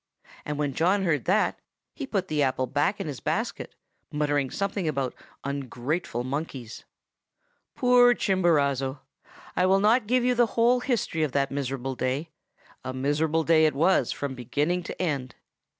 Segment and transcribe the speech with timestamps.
[0.45, 1.59] And when John heard that
[1.93, 3.75] he put the apple back in his basket,
[4.11, 6.85] muttering something about ungrateful monkeys.
[7.75, 8.97] "Poor Chimborazo!
[9.55, 14.11] I will not give the whole history of that miserable day,—a miserable day it was
[14.11, 15.35] from beginning to end.